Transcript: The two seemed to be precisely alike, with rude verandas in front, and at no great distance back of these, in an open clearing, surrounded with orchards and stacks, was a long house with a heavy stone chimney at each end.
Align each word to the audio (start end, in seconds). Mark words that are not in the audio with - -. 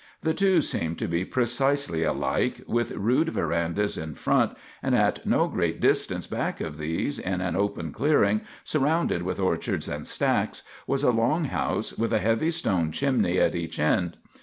The 0.23 0.33
two 0.33 0.63
seemed 0.63 0.97
to 0.97 1.07
be 1.07 1.23
precisely 1.25 2.01
alike, 2.03 2.61
with 2.65 2.89
rude 2.93 3.29
verandas 3.29 3.99
in 3.99 4.15
front, 4.15 4.57
and 4.81 4.95
at 4.95 5.23
no 5.27 5.47
great 5.47 5.79
distance 5.79 6.25
back 6.25 6.59
of 6.59 6.79
these, 6.79 7.19
in 7.19 7.39
an 7.39 7.55
open 7.55 7.91
clearing, 7.91 8.41
surrounded 8.63 9.21
with 9.21 9.39
orchards 9.39 9.87
and 9.87 10.07
stacks, 10.07 10.63
was 10.87 11.03
a 11.03 11.11
long 11.11 11.43
house 11.45 11.95
with 11.99 12.11
a 12.13 12.17
heavy 12.19 12.49
stone 12.49 12.91
chimney 12.91 13.37
at 13.37 13.53
each 13.53 13.77
end. 13.77 14.17